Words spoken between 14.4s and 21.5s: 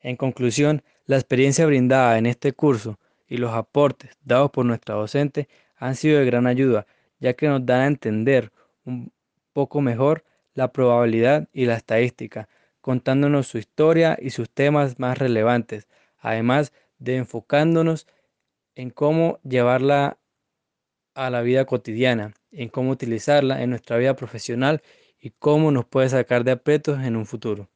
temas más relevantes, además de enfocándonos en cómo llevarla a la